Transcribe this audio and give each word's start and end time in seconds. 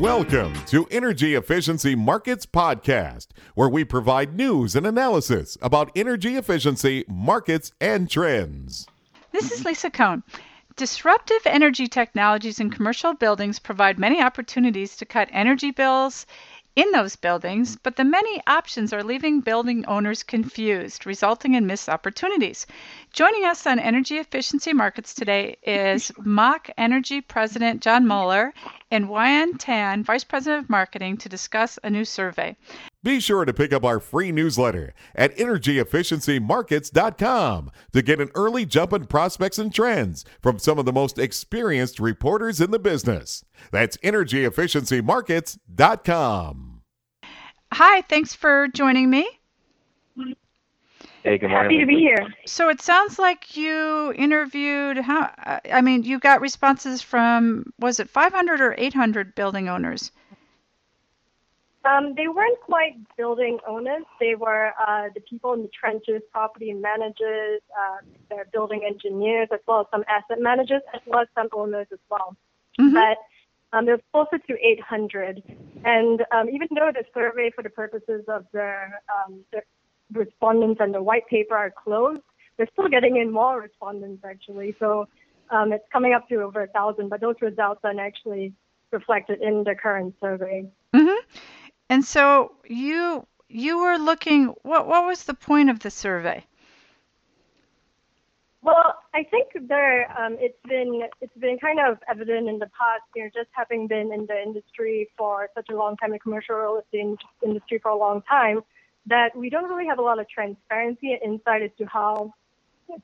Welcome 0.00 0.54
to 0.68 0.86
Energy 0.90 1.34
Efficiency 1.34 1.94
Markets 1.94 2.46
Podcast, 2.46 3.26
where 3.54 3.68
we 3.68 3.84
provide 3.84 4.34
news 4.34 4.74
and 4.74 4.86
analysis 4.86 5.58
about 5.60 5.90
energy 5.94 6.36
efficiency, 6.36 7.04
markets, 7.06 7.72
and 7.82 8.08
trends. 8.08 8.86
This 9.32 9.52
is 9.52 9.66
Lisa 9.66 9.90
Cohn. 9.90 10.22
Disruptive 10.76 11.42
energy 11.44 11.86
technologies 11.86 12.60
in 12.60 12.70
commercial 12.70 13.12
buildings 13.12 13.58
provide 13.58 13.98
many 13.98 14.22
opportunities 14.22 14.96
to 14.96 15.04
cut 15.04 15.28
energy 15.32 15.70
bills 15.70 16.24
in 16.76 16.90
those 16.92 17.16
buildings, 17.16 17.76
but 17.76 17.96
the 17.96 18.04
many 18.04 18.40
options 18.46 18.94
are 18.94 19.04
leaving 19.04 19.40
building 19.40 19.84
owners 19.84 20.22
confused, 20.22 21.04
resulting 21.04 21.52
in 21.52 21.66
missed 21.66 21.90
opportunities. 21.90 22.66
Joining 23.12 23.44
us 23.44 23.66
on 23.66 23.80
Energy 23.80 24.18
Efficiency 24.18 24.72
Markets 24.72 25.14
today 25.14 25.56
is 25.64 26.12
Mach 26.18 26.70
Energy 26.78 27.20
President 27.20 27.82
John 27.82 28.06
Mueller 28.06 28.54
and 28.92 29.06
Yuan 29.06 29.58
Tan, 29.58 30.04
Vice 30.04 30.22
President 30.22 30.62
of 30.64 30.70
Marketing, 30.70 31.16
to 31.16 31.28
discuss 31.28 31.76
a 31.82 31.90
new 31.90 32.04
survey. 32.04 32.56
Be 33.02 33.18
sure 33.18 33.44
to 33.44 33.52
pick 33.52 33.72
up 33.72 33.84
our 33.84 33.98
free 33.98 34.30
newsletter 34.30 34.94
at 35.16 35.36
energyefficiencymarkets.com 35.38 37.72
to 37.92 38.02
get 38.02 38.20
an 38.20 38.30
early 38.36 38.64
jump 38.64 38.92
in 38.92 39.06
prospects 39.06 39.58
and 39.58 39.74
trends 39.74 40.24
from 40.40 40.60
some 40.60 40.78
of 40.78 40.84
the 40.84 40.92
most 40.92 41.18
experienced 41.18 41.98
reporters 41.98 42.60
in 42.60 42.70
the 42.70 42.78
business. 42.78 43.44
That's 43.72 43.96
energyefficiencymarkets.com. 43.98 46.82
Hi, 47.72 48.02
thanks 48.02 48.34
for 48.34 48.68
joining 48.68 49.10
me. 49.10 49.39
Hey, 51.22 51.36
good 51.36 51.50
morning. 51.50 51.70
Happy 51.70 51.80
to 51.80 51.86
be 51.86 51.98
here. 51.98 52.34
So 52.46 52.70
it 52.70 52.80
sounds 52.80 53.18
like 53.18 53.56
you 53.56 54.12
interviewed 54.16 54.98
how 54.98 55.30
I 55.70 55.82
mean, 55.82 56.02
you 56.02 56.18
got 56.18 56.40
responses 56.40 57.02
from 57.02 57.72
was 57.78 58.00
it 58.00 58.08
500 58.08 58.60
or 58.60 58.74
800 58.78 59.34
building 59.34 59.68
owners? 59.68 60.12
Um, 61.84 62.14
they 62.14 62.28
weren't 62.28 62.60
quite 62.60 62.94
building 63.16 63.58
owners. 63.66 64.04
They 64.18 64.34
were 64.34 64.72
uh, 64.86 65.08
the 65.14 65.20
people 65.20 65.54
in 65.54 65.62
the 65.62 65.68
trenches, 65.68 66.22
property 66.30 66.72
managers, 66.74 67.60
uh, 67.78 67.98
their 68.28 68.46
building 68.52 68.82
engineers, 68.86 69.48
as 69.52 69.60
well 69.66 69.80
as 69.80 69.86
some 69.90 70.04
asset 70.08 70.40
managers, 70.40 70.82
as 70.92 71.00
well 71.06 71.20
as 71.20 71.28
some 71.34 71.48
owners 71.52 71.86
as 71.92 71.98
well. 72.10 72.36
Mhm. 72.78 72.94
But 72.94 73.18
um, 73.72 73.86
there's 73.86 74.00
closer 74.12 74.38
to 74.38 74.66
800. 74.66 75.42
And 75.84 76.24
um, 76.32 76.50
even 76.50 76.68
though 76.74 76.92
the 76.92 77.04
survey, 77.14 77.50
for 77.50 77.62
the 77.62 77.70
purposes 77.70 78.24
of 78.28 78.44
the, 78.52 78.76
um, 79.08 79.40
the 79.52 79.62
respondents 80.12 80.80
and 80.80 80.94
the 80.94 81.02
white 81.02 81.26
paper, 81.26 81.56
are 81.56 81.70
closed, 81.70 82.22
they're 82.56 82.68
still 82.72 82.88
getting 82.88 83.16
in 83.16 83.32
more 83.32 83.60
respondents 83.60 84.24
actually. 84.24 84.74
So 84.78 85.08
um, 85.50 85.72
it's 85.72 85.84
coming 85.92 86.12
up 86.12 86.28
to 86.28 86.42
over 86.42 86.62
a 86.62 86.68
thousand. 86.68 87.08
But 87.08 87.20
those 87.20 87.36
results 87.40 87.80
aren't 87.84 88.00
actually 88.00 88.52
reflected 88.92 89.40
in 89.40 89.64
the 89.64 89.74
current 89.74 90.14
survey. 90.20 90.68
Mhm. 90.94 91.18
And 91.88 92.04
so 92.04 92.52
you 92.66 93.26
you 93.48 93.78
were 93.78 93.98
looking 93.98 94.54
what 94.62 94.86
what 94.86 95.06
was 95.06 95.24
the 95.24 95.34
point 95.34 95.70
of 95.70 95.80
the 95.80 95.90
survey? 95.90 96.44
Well, 98.62 98.98
I 99.14 99.24
think 99.24 99.48
there 99.68 100.10
um, 100.20 100.36
it's 100.38 100.58
been 100.68 101.02
it's 101.20 101.36
been 101.38 101.58
kind 101.58 101.80
of 101.80 101.98
evident 102.08 102.48
in 102.48 102.58
the 102.58 102.70
past, 102.78 103.02
you 103.16 103.24
know, 103.24 103.30
just 103.34 103.48
having 103.52 103.86
been 103.86 104.12
in 104.12 104.26
the 104.26 104.40
industry 104.40 105.08
for 105.16 105.48
such 105.54 105.68
a 105.70 105.74
long 105.74 105.96
time, 105.96 106.10
the 106.10 106.18
commercial 106.18 106.56
real 106.56 106.78
estate 106.78 107.18
industry 107.42 107.78
for 107.78 107.90
a 107.90 107.96
long 107.96 108.22
time, 108.22 108.60
that 109.06 109.34
we 109.36 109.50
don't 109.50 109.68
really 109.68 109.86
have 109.86 109.98
a 109.98 110.02
lot 110.02 110.18
of 110.18 110.28
transparency 110.28 111.12
and 111.12 111.34
insight 111.34 111.62
as 111.62 111.70
to 111.78 111.86
how 111.86 112.34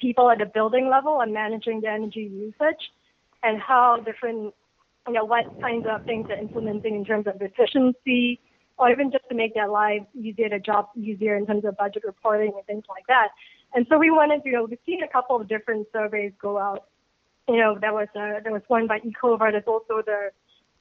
people 0.00 0.30
at 0.30 0.38
the 0.38 0.46
building 0.46 0.88
level 0.88 1.14
are 1.14 1.26
managing 1.26 1.80
the 1.80 1.88
energy 1.88 2.30
usage 2.32 2.90
and 3.42 3.60
how 3.60 3.96
different, 4.04 4.54
you 5.06 5.14
know, 5.14 5.24
what 5.24 5.44
kinds 5.60 5.86
of 5.88 6.04
things 6.04 6.26
they're 6.28 6.38
implementing 6.38 6.96
in 6.96 7.04
terms 7.04 7.26
of 7.26 7.40
efficiency 7.40 8.40
or 8.78 8.90
even 8.90 9.10
just 9.10 9.24
to 9.28 9.34
make 9.34 9.54
their 9.54 9.68
lives 9.68 10.04
easier, 10.14 10.48
their 10.48 10.58
job 10.58 10.88
easier 10.96 11.36
in 11.36 11.46
terms 11.46 11.64
of 11.64 11.76
budget 11.76 12.02
reporting 12.04 12.52
and 12.54 12.66
things 12.66 12.84
like 12.88 13.06
that. 13.08 13.28
And 13.74 13.86
so 13.88 13.98
we 13.98 14.10
wanted 14.10 14.42
you 14.44 14.52
know, 14.52 14.64
we've 14.64 14.78
seen 14.84 15.02
a 15.02 15.08
couple 15.08 15.40
of 15.40 15.48
different 15.48 15.86
surveys 15.92 16.32
go 16.40 16.58
out. 16.58 16.84
You 17.48 17.56
know, 17.56 17.78
there 17.80 17.92
was 17.92 18.08
a, 18.14 18.40
there 18.42 18.52
was 18.52 18.62
one 18.68 18.86
by 18.86 19.00
Ecova. 19.00 19.52
There's 19.52 19.64
also 19.66 20.02
the 20.04 20.30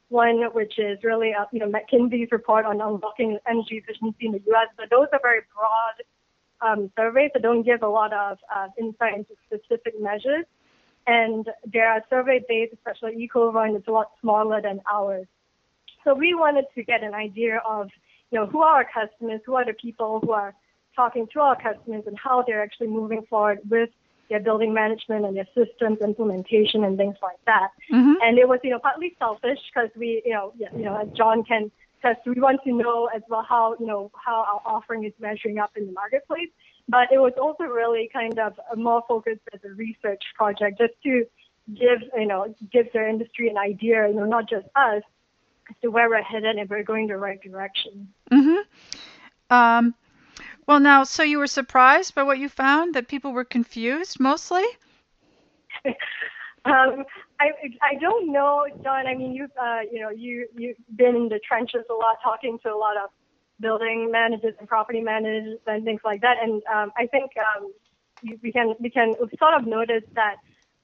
one 0.09 0.43
which 0.53 0.77
is 0.77 0.99
really, 1.03 1.33
uh, 1.33 1.45
you 1.51 1.59
know, 1.59 1.71
McKinsey's 1.71 2.31
report 2.31 2.65
on 2.65 2.81
unlocking 2.81 3.37
energy 3.47 3.77
efficiency 3.77 4.27
in 4.27 4.33
the 4.33 4.41
U.S. 4.47 4.67
But 4.77 4.89
those 4.89 5.07
are 5.11 5.19
very 5.21 5.41
broad 5.53 6.03
um, 6.61 6.91
surveys 6.95 7.31
that 7.33 7.41
don't 7.41 7.63
give 7.63 7.83
a 7.83 7.87
lot 7.87 8.13
of 8.13 8.37
uh, 8.55 8.67
insight 8.79 9.15
into 9.15 9.33
specific 9.45 9.99
measures. 9.99 10.45
And 11.07 11.47
there 11.71 11.87
are 11.89 12.01
survey 12.09 12.43
based, 12.47 12.73
especially 12.73 13.27
Ecova, 13.27 13.67
and 13.67 13.75
it's 13.75 13.87
a 13.87 13.91
lot 13.91 14.11
smaller 14.21 14.61
than 14.61 14.81
ours. 14.91 15.27
So 16.03 16.13
we 16.13 16.33
wanted 16.33 16.65
to 16.75 16.83
get 16.83 17.03
an 17.03 17.13
idea 17.13 17.61
of, 17.67 17.89
you 18.31 18.39
know, 18.39 18.45
who 18.45 18.61
are 18.61 18.77
our 18.77 18.85
customers, 18.85 19.41
who 19.45 19.55
are 19.55 19.65
the 19.65 19.73
people 19.73 20.19
who 20.23 20.31
are 20.31 20.53
talking 20.95 21.27
to 21.33 21.39
our 21.39 21.55
customers, 21.55 22.03
and 22.07 22.17
how 22.17 22.43
they're 22.45 22.63
actually 22.63 22.87
moving 22.87 23.23
forward 23.29 23.59
with 23.69 23.89
their 24.29 24.39
building 24.39 24.73
management 24.73 25.25
and 25.25 25.35
their 25.35 25.47
systems 25.53 25.99
implementation 26.01 26.83
and 26.83 26.97
things 26.97 27.15
like 27.21 27.37
that. 27.45 27.69
Mhm. 27.91 28.15
And 28.23 28.37
it 28.37 28.47
was, 28.47 28.59
you 28.63 28.71
know, 28.71 28.79
partly 28.79 29.15
selfish 29.19 29.59
because 29.73 29.89
we, 29.95 30.21
you 30.25 30.33
know, 30.33 30.53
you 30.57 30.83
know, 30.83 30.95
as 30.97 31.09
John 31.09 31.43
can 31.43 31.71
test, 32.01 32.21
we 32.25 32.39
want 32.39 32.63
to 32.63 32.71
know 32.71 33.07
as 33.15 33.21
well 33.29 33.43
how, 33.43 33.75
you 33.79 33.85
know, 33.85 34.11
how 34.15 34.37
our 34.51 34.61
offering 34.75 35.03
is 35.03 35.13
measuring 35.19 35.59
up 35.59 35.71
in 35.77 35.85
the 35.85 35.91
marketplace. 35.91 36.49
But 36.87 37.11
it 37.11 37.19
was 37.19 37.33
also 37.39 37.63
really 37.63 38.09
kind 38.13 38.37
of 38.39 38.59
a 38.71 38.75
more 38.75 39.03
focused 39.07 39.41
as 39.53 39.59
a 39.63 39.69
research 39.69 40.23
project, 40.35 40.77
just 40.77 40.93
to 41.03 41.25
give, 41.73 42.01
you 42.15 42.27
know, 42.27 42.53
give 42.71 42.91
the 42.93 43.07
industry 43.07 43.49
an 43.49 43.57
idea, 43.57 44.07
you 44.07 44.13
know, 44.13 44.25
not 44.25 44.47
just 44.47 44.67
us, 44.75 45.03
as 45.69 45.75
to 45.81 45.89
where 45.89 46.09
we're 46.09 46.21
headed 46.21 46.55
and 46.57 46.69
we're 46.69 46.83
going 46.83 47.07
the 47.07 47.17
right 47.17 47.41
direction. 47.41 48.13
Mhm. 48.31 48.63
Um 49.49 49.95
well 50.67 50.79
now 50.79 51.03
so 51.03 51.23
you 51.23 51.37
were 51.39 51.47
surprised 51.47 52.13
by 52.15 52.23
what 52.23 52.37
you 52.39 52.49
found 52.49 52.93
that 52.93 53.07
people 53.07 53.31
were 53.33 53.43
confused 53.45 54.19
mostly? 54.19 54.63
Um, 56.65 57.05
I 57.39 57.51
I 57.81 57.95
don't 58.01 58.31
know, 58.31 58.65
John. 58.83 59.07
I 59.07 59.13
mean, 59.15 59.33
you've 59.33 59.51
uh, 59.61 59.81
you 59.91 60.01
know 60.01 60.09
you 60.09 60.47
you've 60.55 60.77
been 60.95 61.15
in 61.15 61.29
the 61.29 61.39
trenches 61.47 61.83
a 61.89 61.93
lot, 61.93 62.17
talking 62.23 62.57
to 62.63 62.69
a 62.73 62.75
lot 62.75 62.97
of 62.97 63.09
building 63.59 64.09
managers 64.11 64.55
and 64.59 64.67
property 64.67 64.99
managers 64.99 65.59
and 65.67 65.83
things 65.85 66.01
like 66.03 66.21
that. 66.21 66.37
And 66.41 66.63
um, 66.73 66.91
I 66.97 67.05
think 67.07 67.31
um, 67.37 67.71
you- 68.23 68.39
we 68.41 68.51
can 68.51 68.73
we 68.79 68.89
can 68.89 69.13
sort 69.37 69.53
of 69.53 69.67
notice 69.67 70.03
that 70.15 70.37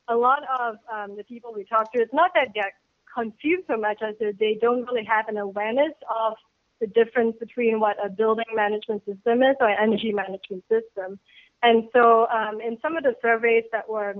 a 0.07 0.15
lot 0.15 0.43
of 0.59 0.75
um, 0.93 1.15
the 1.17 1.23
people 1.23 1.51
we 1.55 1.63
talk 1.65 1.91
to, 1.93 1.99
it's 2.01 2.13
not 2.13 2.31
that 2.35 2.49
they're 2.53 2.73
confused 3.13 3.63
so 3.67 3.77
much 3.77 4.01
as 4.01 4.15
they 4.39 4.57
don't 4.61 4.83
really 4.85 5.05
have 5.05 5.27
an 5.29 5.37
awareness 5.37 5.93
of 6.23 6.33
the 6.81 6.87
difference 6.87 7.35
between 7.39 7.79
what 7.79 7.95
a 8.03 8.09
building 8.09 8.51
management 8.53 9.05
system 9.05 9.43
is 9.43 9.55
or 9.61 9.69
an 9.69 9.77
energy 9.79 10.11
management 10.11 10.63
system. 10.67 11.19
And 11.63 11.87
so 11.93 12.27
um, 12.27 12.59
in 12.59 12.77
some 12.81 12.97
of 12.97 13.03
the 13.03 13.15
surveys 13.21 13.63
that 13.71 13.87
were 13.87 14.15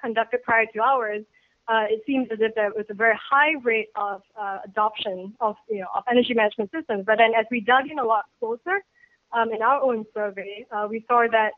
conducted 0.00 0.42
prior 0.42 0.66
to 0.74 0.80
ours, 0.80 1.24
uh, 1.66 1.86
it 1.88 2.02
seems 2.06 2.28
as 2.30 2.38
if 2.40 2.54
there 2.54 2.70
was 2.76 2.84
a 2.90 2.94
very 2.94 3.18
high 3.30 3.54
rate 3.62 3.88
of 3.96 4.22
uh, 4.38 4.58
adoption 4.64 5.34
of 5.40 5.56
you 5.68 5.80
know 5.80 5.86
of 5.96 6.04
energy 6.10 6.34
management 6.34 6.70
systems. 6.70 7.04
But 7.06 7.16
then 7.18 7.32
as 7.34 7.46
we 7.50 7.60
dug 7.60 7.90
in 7.90 7.98
a 7.98 8.04
lot 8.04 8.26
closer 8.38 8.84
um, 9.32 9.50
in 9.50 9.62
our 9.62 9.80
own 9.80 10.04
survey, 10.12 10.66
uh, 10.70 10.86
we 10.88 11.04
saw 11.08 11.26
that 11.32 11.52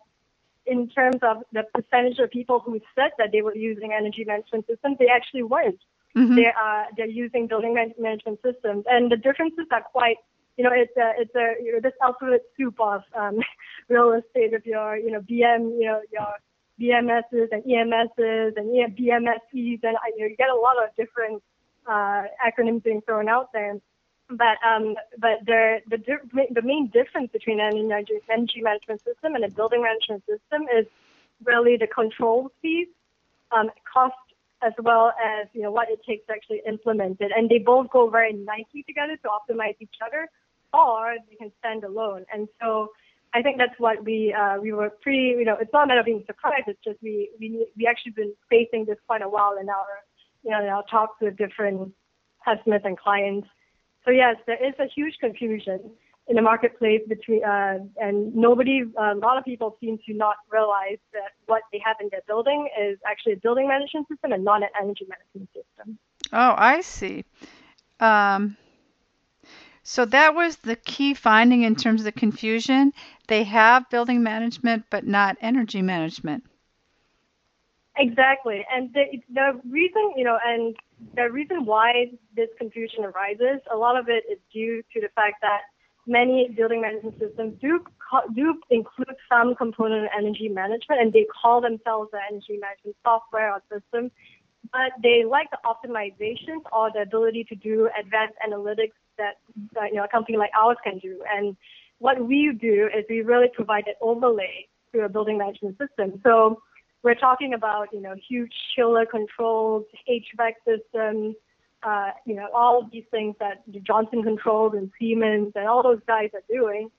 in 0.64 0.88
terms 0.88 1.18
of 1.22 1.42
the 1.52 1.64
percentage 1.74 2.18
of 2.20 2.30
people 2.30 2.60
who 2.60 2.80
said 2.94 3.10
that 3.18 3.32
they 3.32 3.42
were 3.42 3.56
using 3.56 3.92
energy 3.92 4.24
management 4.24 4.66
systems, 4.68 4.96
they 4.98 5.08
actually 5.08 5.42
weren't. 5.42 5.80
Mhm. 6.16 6.36
They 6.36 6.46
are 6.46 6.86
they're 6.96 7.06
using 7.24 7.46
building 7.46 7.74
management 7.98 8.40
systems, 8.42 8.84
and 8.88 9.10
the 9.10 9.16
differences 9.16 9.66
are 9.70 9.82
quite. 9.82 10.18
You 10.56 10.64
know, 10.64 10.70
it's 10.72 10.96
a 10.96 11.12
it's 11.18 11.34
a 11.34 11.62
you 11.62 11.72
know 11.72 11.80
this 11.80 11.92
alphabet 12.02 12.42
soup 12.56 12.80
of 12.80 13.02
um, 13.14 13.38
real 13.88 14.12
estate 14.12 14.54
of 14.54 14.64
your 14.66 14.96
you 14.96 15.10
know 15.10 15.20
BM 15.20 15.78
you 15.78 15.86
know 15.86 16.00
your 16.12 16.34
BMSs 16.80 17.48
and 17.52 17.62
EMSs 17.64 18.56
and 18.56 18.74
yeah, 18.74 18.86
BMSEs, 18.86 19.80
and 19.82 19.96
you, 20.16 20.18
know, 20.18 20.26
you 20.26 20.36
get 20.36 20.50
a 20.50 20.54
lot 20.54 20.76
of 20.82 20.94
different 20.96 21.42
uh, 21.86 22.24
acronyms 22.44 22.82
being 22.82 23.00
thrown 23.02 23.28
out 23.28 23.52
there. 23.52 23.76
But 24.28 24.58
um, 24.66 24.96
but 25.18 25.46
the 25.46 25.78
the 25.88 25.98
the 26.50 26.62
main 26.62 26.88
difference 26.88 27.30
between 27.32 27.60
an 27.60 27.76
energy 27.76 28.14
energy 28.30 28.60
management 28.60 29.02
system 29.04 29.36
and 29.36 29.44
a 29.44 29.50
building 29.50 29.82
management 29.82 30.24
system 30.26 30.66
is 30.76 30.86
really 31.44 31.76
the 31.76 31.86
control 31.86 32.50
fees, 32.60 32.88
um, 33.52 33.70
cost, 33.90 34.14
as 34.62 34.72
well 34.82 35.12
as 35.24 35.46
you 35.52 35.62
know 35.62 35.70
what 35.70 35.88
it 35.90 36.00
takes 36.04 36.26
to 36.26 36.32
actually 36.32 36.60
implement 36.66 37.20
it, 37.20 37.30
and 37.36 37.48
they 37.48 37.58
both 37.58 37.88
go 37.90 38.10
very 38.10 38.32
nicely 38.32 38.82
together 38.82 39.16
to 39.16 39.28
optimize 39.28 39.76
each 39.78 39.94
other, 40.04 40.28
or 40.76 41.14
they 41.28 41.36
can 41.36 41.50
stand 41.58 41.84
alone. 41.84 42.24
And 42.32 42.48
so 42.60 42.90
I 43.34 43.42
think 43.42 43.58
that's 43.58 43.78
what 43.78 44.04
we 44.04 44.32
uh, 44.32 44.58
we 44.60 44.72
were 44.72 44.90
pretty 45.02 45.34
you 45.38 45.44
know 45.44 45.56
it's 45.60 45.72
not 45.72 45.84
a 45.84 45.86
matter 45.88 46.00
of 46.00 46.06
being 46.06 46.24
surprised. 46.26 46.68
It's 46.68 46.82
just 46.84 46.98
we 47.02 47.30
we 47.40 47.66
we 47.76 47.86
actually 47.86 48.12
been 48.12 48.34
facing 48.48 48.84
this 48.84 48.98
quite 49.06 49.22
a 49.22 49.28
while 49.28 49.56
in 49.60 49.68
our 49.68 49.92
you 50.42 50.50
know 50.50 50.62
in 50.62 50.68
our 50.68 50.84
talks 50.90 51.16
with 51.20 51.36
different 51.36 51.92
customers 52.44 52.82
and 52.84 52.98
clients. 52.98 53.48
So 54.04 54.10
yes, 54.10 54.36
there 54.46 54.62
is 54.64 54.74
a 54.78 54.86
huge 54.86 55.14
confusion 55.20 55.80
in 56.28 56.36
the 56.36 56.42
marketplace 56.42 57.02
between 57.08 57.44
uh, 57.44 57.78
and 57.98 58.34
nobody 58.34 58.82
a 58.98 59.14
lot 59.14 59.36
of 59.38 59.44
people 59.44 59.76
seem 59.80 59.98
to 60.06 60.14
not 60.14 60.36
realize 60.50 60.98
that 61.12 61.32
what 61.46 61.62
they 61.72 61.80
have 61.84 61.96
in 62.00 62.08
their 62.10 62.22
building 62.26 62.68
is 62.80 62.98
actually 63.06 63.34
a 63.34 63.36
building 63.36 63.68
management 63.68 64.08
system 64.08 64.32
and 64.32 64.44
not 64.44 64.62
an 64.62 64.68
energy 64.80 65.06
management 65.08 65.48
system. 65.52 65.98
Oh, 66.32 66.54
I 66.56 66.80
see. 66.80 67.24
Um 68.00 68.56
So 69.88 70.04
that 70.06 70.34
was 70.34 70.56
the 70.56 70.74
key 70.74 71.14
finding 71.14 71.62
in 71.62 71.76
terms 71.76 72.00
of 72.00 72.06
the 72.06 72.10
confusion. 72.12 72.92
They 73.28 73.44
have 73.44 73.88
building 73.88 74.20
management, 74.20 74.84
but 74.90 75.06
not 75.06 75.36
energy 75.40 75.80
management. 75.80 76.42
Exactly, 77.96 78.66
and 78.70 78.92
the, 78.92 79.04
the 79.32 79.60
reason, 79.70 80.12
you 80.16 80.24
know, 80.24 80.38
and 80.44 80.74
the 81.14 81.30
reason 81.30 81.64
why 81.64 82.10
this 82.34 82.48
confusion 82.58 83.04
arises, 83.04 83.60
a 83.72 83.76
lot 83.76 83.96
of 83.96 84.08
it 84.08 84.24
is 84.30 84.38
due 84.52 84.82
to 84.92 85.00
the 85.00 85.08
fact 85.14 85.36
that 85.42 85.60
many 86.06 86.48
building 86.48 86.80
management 86.80 87.18
systems 87.20 87.54
do 87.60 87.84
do 88.34 88.60
include 88.70 89.16
some 89.28 89.54
component 89.54 90.04
of 90.04 90.10
energy 90.18 90.48
management, 90.48 91.00
and 91.00 91.12
they 91.12 91.26
call 91.40 91.60
themselves 91.60 92.10
the 92.10 92.18
energy 92.28 92.58
management 92.60 92.96
software 93.04 93.52
or 93.52 93.62
system, 93.72 94.10
but 94.72 94.92
they 95.02 95.24
like 95.24 95.48
the 95.50 95.58
optimizations 95.64 96.62
or 96.72 96.90
the 96.92 97.02
ability 97.02 97.44
to 97.44 97.54
do 97.54 97.88
advanced 97.98 98.34
analytics 98.46 98.92
that, 99.18 99.36
you 99.90 99.94
know 99.94 100.04
a 100.04 100.08
company 100.08 100.36
like 100.38 100.50
ours 100.58 100.76
can 100.84 100.98
do. 100.98 101.22
And 101.34 101.56
what 101.98 102.26
we 102.26 102.52
do 102.60 102.88
is 102.96 103.04
we 103.08 103.22
really 103.22 103.48
provide 103.54 103.86
an 103.86 103.94
overlay 104.00 104.68
to 104.94 105.04
a 105.04 105.08
building 105.08 105.38
management 105.38 105.78
system. 105.78 106.20
So 106.22 106.62
we're 107.02 107.14
talking 107.14 107.54
about, 107.54 107.88
you 107.92 108.00
know, 108.00 108.14
huge 108.28 108.52
chiller 108.74 109.06
controls, 109.06 109.84
HVAC 110.08 110.52
systems, 110.66 111.36
uh, 111.82 112.10
you 112.26 112.34
know, 112.34 112.48
all 112.54 112.82
of 112.82 112.90
these 112.90 113.04
things 113.10 113.36
that 113.38 113.62
Johnson 113.82 114.22
Controls 114.22 114.74
and 114.74 114.90
Siemens 114.98 115.52
and 115.54 115.68
all 115.68 115.82
those 115.82 116.00
guys 116.06 116.30
are 116.34 116.42
doing. 116.50 116.90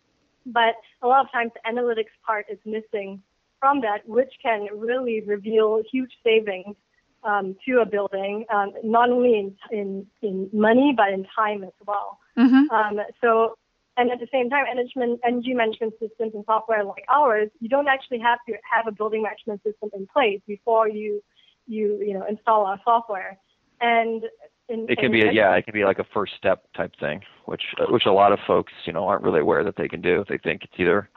But 0.46 0.76
a 1.02 1.08
lot 1.08 1.26
of 1.26 1.32
times 1.32 1.52
the 1.54 1.70
analytics 1.70 2.16
part 2.26 2.46
is 2.50 2.58
missing 2.66 3.22
from 3.60 3.82
that, 3.82 4.08
which 4.08 4.32
can 4.42 4.68
really 4.74 5.22
reveal 5.22 5.84
huge 5.92 6.12
savings 6.24 6.76
um, 7.24 7.56
to 7.66 7.80
a 7.80 7.86
building, 7.86 8.46
um, 8.54 8.74
not 8.84 9.10
only 9.10 9.38
in, 9.38 9.56
in, 9.72 10.08
in 10.22 10.50
money, 10.54 10.94
but 10.96 11.10
in 11.10 11.26
time 11.36 11.64
as 11.64 11.74
well. 11.86 12.20
Mm-hmm. 12.38 12.70
Um, 12.70 13.06
so 13.22 13.58
and 13.98 14.12
at 14.12 14.20
the 14.20 14.28
same 14.32 14.50
time, 14.50 14.66
management, 14.66 15.20
energy 15.26 15.54
management 15.54 15.94
systems 16.00 16.34
and 16.36 16.46
software 16.46 16.84
like 16.84 17.04
ours, 17.10 17.50
you 17.60 17.68
don't 17.68 17.88
actually 17.88 18.20
have 18.20 18.38
to 18.48 18.54
have 18.72 18.86
a 18.88 18.92
building 18.92 19.24
management 19.24 19.62
system 19.64 19.90
in 19.94 20.06
place 20.06 20.40
before 20.48 20.88
you, 20.88 21.24
you, 21.66 22.00
you 22.00 22.14
know, 22.14 22.24
install 22.30 22.68
our 22.68 22.80
software. 22.86 23.38
And 23.82 24.24
in, 24.70 24.86
it 24.88 25.00
can 25.00 25.12
be 25.12 25.22
a, 25.22 25.32
yeah, 25.32 25.56
it 25.56 25.66
can 25.66 25.74
be 25.74 25.84
like 25.84 25.98
a 25.98 26.06
first 26.14 26.34
step 26.38 26.66
type 26.76 26.94
thing, 27.00 27.22
which 27.46 27.64
which 27.90 28.06
a 28.06 28.12
lot 28.12 28.32
of 28.32 28.40
folks 28.46 28.74
you 28.86 28.94
know 28.94 29.08
aren't 29.08 29.24
really 29.24 29.40
aware 29.40 29.64
that 29.64 29.78
they 29.78 29.88
can 29.88 30.02
do. 30.02 30.26
They 30.28 30.38
think 30.38 30.64
it's 30.64 30.74
either 30.78 31.10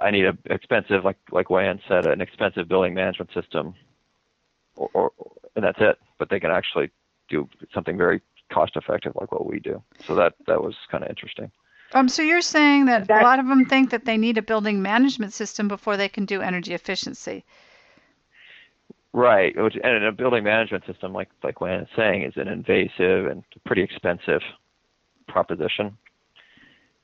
I 0.00 0.10
need 0.10 0.24
a 0.24 0.36
expensive 0.46 1.04
like 1.04 1.18
like 1.30 1.50
Wayne 1.50 1.80
said, 1.86 2.06
an 2.06 2.20
expensive 2.20 2.68
building 2.68 2.94
management 2.94 3.30
system, 3.34 3.74
or, 4.76 4.90
or 4.94 5.12
and 5.54 5.64
that's 5.64 5.78
it. 5.80 5.98
But 6.18 6.30
they 6.30 6.40
can 6.40 6.50
actually 6.50 6.90
do 7.28 7.48
something 7.74 7.96
very 7.96 8.20
cost 8.52 8.76
effective 8.76 9.12
like 9.20 9.32
what 9.32 9.46
we 9.46 9.58
do. 9.58 9.82
So 10.06 10.14
that 10.14 10.34
that 10.46 10.62
was 10.62 10.74
kind 10.90 11.02
of 11.04 11.10
interesting. 11.10 11.50
Um, 11.92 12.08
so 12.08 12.22
you're 12.22 12.40
saying 12.40 12.86
that, 12.86 13.06
that 13.06 13.22
a 13.22 13.24
lot 13.24 13.38
of 13.38 13.46
them 13.46 13.64
think 13.64 13.90
that 13.90 14.04
they 14.04 14.16
need 14.16 14.38
a 14.38 14.42
building 14.42 14.82
management 14.82 15.32
system 15.32 15.68
before 15.68 15.96
they 15.96 16.08
can 16.08 16.24
do 16.24 16.42
energy 16.42 16.74
efficiency. 16.74 17.44
Right, 19.12 19.56
which, 19.56 19.76
and 19.82 20.04
a 20.04 20.12
building 20.12 20.44
management 20.44 20.84
system, 20.84 21.12
like 21.12 21.28
like 21.42 21.60
Wayne 21.60 21.80
is 21.80 21.88
saying, 21.96 22.22
is 22.22 22.34
an 22.36 22.48
invasive 22.48 23.26
and 23.26 23.44
pretty 23.64 23.82
expensive 23.82 24.42
proposition. 25.26 25.96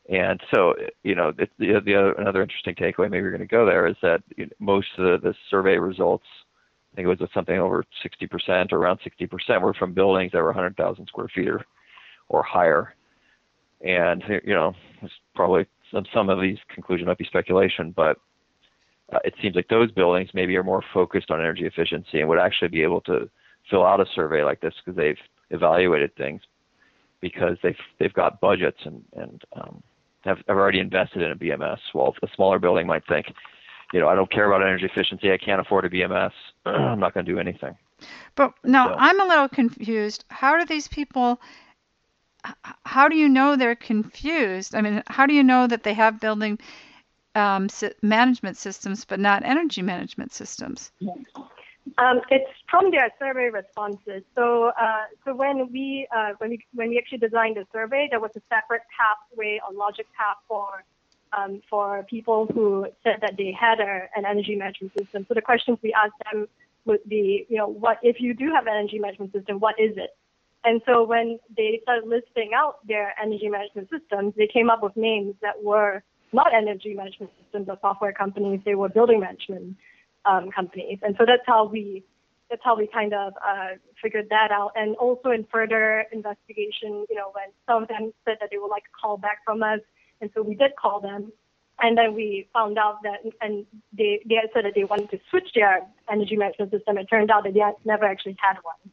And 0.09 0.41
so, 0.53 0.75
you 1.05 1.15
know, 1.15 1.33
the, 1.33 1.49
the, 1.59 1.81
the 1.81 1.95
other, 1.95 2.13
another 2.13 2.43
interesting 2.43 2.75
takeaway, 2.75 3.09
maybe 3.09 3.23
we're 3.23 3.31
going 3.31 3.41
to 3.41 3.47
go 3.47 3.65
there, 3.65 3.87
is 3.87 3.97
that 4.03 4.23
you 4.37 4.47
know, 4.47 4.53
most 4.59 4.89
of 4.99 5.23
the, 5.23 5.29
the 5.29 5.35
survey 5.49 5.79
results, 5.79 6.27
I 6.93 6.97
think 6.97 7.07
it 7.07 7.21
was 7.21 7.31
something 7.33 7.59
over 7.59 7.85
60% 8.05 8.73
or 8.73 8.79
around 8.79 9.01
60%, 9.01 9.61
were 9.63 9.75
from 9.75 9.95
buildings 9.95 10.33
that 10.33 10.39
were 10.39 10.47
100,000 10.47 11.07
square 11.07 11.29
feet 11.35 11.49
or, 11.49 11.65
or 12.29 12.43
higher 12.43 12.95
and 13.83 14.23
you 14.45 14.55
know, 14.55 14.75
it's 15.03 15.13
probably 15.35 15.67
some 15.93 16.05
some 16.15 16.29
of 16.29 16.41
these 16.41 16.59
conclusions 16.73 17.07
might 17.07 17.19
be 17.19 17.25
speculation, 17.25 17.93
but 17.95 18.17
uh, 19.13 19.19
it 19.25 19.35
seems 19.43 19.57
like 19.57 19.69
those 19.69 19.91
buildings 19.93 20.31
maybe 20.33 20.57
are 20.57 20.63
more 20.63 20.83
focused 20.95 21.31
on 21.31 21.41
energy 21.41 21.67
efficiency 21.67 22.21
and 22.21 22.29
would 22.29 22.39
actually 22.39 22.69
be 22.69 22.83
able 22.83 23.01
to 23.03 23.29
fill 23.71 23.85
out 23.85 24.01
a 24.01 24.07
survey 24.15 24.43
like 24.45 24.61
this 24.61 24.75
because 24.85 24.97
they've 24.97 25.19
evaluated 25.51 26.15
things 26.17 26.41
because 27.21 27.57
they've 27.63 27.77
they've 27.99 28.15
got 28.15 28.41
budgets 28.41 28.79
and 28.85 29.03
and 29.17 29.43
um, 29.55 29.83
have, 30.23 30.39
have 30.47 30.57
already 30.57 30.79
invested 30.79 31.23
in 31.23 31.33
a 31.33 31.37
BMS. 31.37 31.79
While 31.93 32.15
a 32.23 32.29
smaller 32.37 32.61
building 32.61 32.87
might 32.87 33.07
think, 33.09 33.27
you 33.93 34.01
know, 34.01 34.09
I 34.09 34.15
don't 34.15 34.31
care 34.31 34.47
about 34.47 34.67
energy 34.67 34.87
efficiency, 34.87 35.33
I 35.33 35.39
can't 35.39 35.61
afford 35.61 35.85
a 35.85 35.91
BMS, 35.91 36.33
I'm 36.67 37.01
not 37.01 37.15
going 37.15 37.27
to 37.27 37.33
do 37.33 37.39
anything. 37.39 37.77
But 38.35 38.53
now 38.65 38.89
so. 38.89 38.95
I'm 38.99 39.21
a 39.21 39.25
little 39.25 39.49
confused. 39.49 40.25
How 40.29 40.59
do 40.59 40.65
these 40.65 40.89
people 40.89 41.41
how 42.85 43.09
do 43.09 43.17
you 43.17 43.29
know 43.29 43.57
they're 43.57 43.77
confused? 43.77 44.75
I 44.75 44.81
mean, 44.81 45.03
how 45.07 45.27
do 45.27 45.35
you 45.35 45.43
know 45.43 45.67
that 45.67 45.83
they 45.83 45.95
have 45.95 46.21
building 46.21 46.59
um, 47.35 47.69
management 48.03 48.57
systems 48.57 49.05
but 49.05 49.21
not 49.21 49.45
energy 49.45 49.83
management 49.83 50.33
systems? 50.33 50.93
Um, 51.99 52.21
it's 52.31 52.51
from 52.71 52.91
their 52.91 53.11
survey 53.19 53.51
responses. 53.51 54.23
So, 54.35 54.73
uh, 54.81 55.05
so 55.25 55.35
when 55.35 55.71
we 55.73 56.07
uh, 56.15 56.33
when 56.39 56.51
we 56.51 56.65
when 56.75 56.91
we 56.91 56.99
actually 56.99 57.19
designed 57.19 57.57
the 57.57 57.67
survey, 57.73 58.09
there 58.11 58.21
was 58.21 58.31
a 58.37 58.43
separate 58.49 58.83
pathway 58.97 59.61
or 59.67 59.75
logic 59.75 60.07
path 60.17 60.37
for 60.47 60.85
um, 61.37 61.61
for 61.69 62.05
people 62.09 62.47
who 62.53 62.87
said 63.03 63.17
that 63.21 63.37
they 63.37 63.57
had 63.59 63.81
a, 63.81 64.09
an 64.17 64.25
energy 64.27 64.55
management 64.57 64.93
system. 64.99 65.25
So 65.29 65.35
the 65.35 65.43
questions 65.43 65.79
we 65.83 65.93
asked 65.93 66.15
them 66.31 66.49
would 66.85 67.01
be, 67.09 67.47
you 67.49 67.59
know, 67.59 67.69
what 67.69 67.99
if 68.03 68.21
you 68.21 68.35
do 68.35 68.51
have 68.53 68.67
an 68.67 68.75
energy 68.75 68.99
management 68.99 69.33
system? 69.33 69.61
What 69.61 69.77
is 69.79 69.97
it? 69.97 70.11
And 70.65 70.81
so 70.87 71.05
when 71.05 71.39
they 71.57 71.81
started 71.83 72.09
listing 72.09 72.51
out 72.55 72.87
their 72.87 73.15
energy 73.21 73.49
management 73.49 73.89
systems, 73.91 74.35
they 74.37 74.47
came 74.47 74.71
up 74.71 74.83
with 74.83 74.97
names 74.97 75.35
that 75.43 75.63
were 75.63 76.03
not 76.33 76.55
energy 76.55 76.95
management 76.95 77.33
systems 77.43 77.69
or 77.69 77.79
software 77.81 78.13
companies; 78.13 78.61
they 78.65 78.75
were 78.75 78.89
building 78.89 79.21
management 79.21 79.77
um, 80.25 80.51
companies. 80.51 80.99
And 81.03 81.15
so 81.19 81.25
that's 81.27 81.43
how 81.47 81.65
we 81.65 82.05
that's 82.49 82.63
how 82.63 82.77
we 82.77 82.87
kind 82.87 83.15
of 83.15 83.33
uh, 83.45 83.77
figured 84.01 84.29
that 84.29 84.51
out. 84.53 84.73
And 84.77 84.95
also 84.97 85.31
in 85.31 85.47
further 85.51 86.05
investigation, 86.13 87.07
you 87.09 87.17
know, 87.17 87.33
when 87.33 87.49
some 87.67 87.83
of 87.83 87.89
them 87.89 88.13
said 88.27 88.37
that 88.41 88.51
they 88.51 88.59
would 88.59 88.69
like 88.69 88.85
a 88.85 88.95
call 89.01 89.17
back 89.17 89.39
from 89.45 89.63
us, 89.63 89.81
and 90.23 90.31
so 90.35 90.41
we 90.41 90.55
did 90.55 90.73
call 90.77 91.01
them. 91.01 91.33
And 91.81 91.99
then 91.99 92.15
we 92.15 92.49
found 92.53 92.79
out 92.79 93.03
that, 93.03 93.21
and 93.41 93.67
they, 93.93 94.21
they 94.27 94.37
had 94.37 94.51
said 94.55 94.65
that 94.65 94.75
they 94.75 94.85
wanted 94.85 95.11
to 95.11 95.21
switch 95.29 95.49
their 95.55 95.83
energy 96.11 96.37
management 96.37 96.71
system. 96.71 96.97
It 96.97 97.07
turned 97.07 97.31
out 97.31 97.43
that 97.45 97.55
they 97.55 97.61
had 97.61 97.75
never 97.85 98.05
actually 98.05 98.37
had 98.41 98.57
one. 98.63 98.93